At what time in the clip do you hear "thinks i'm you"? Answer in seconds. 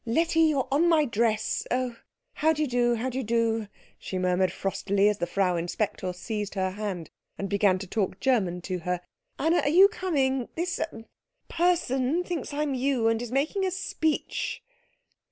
12.23-13.09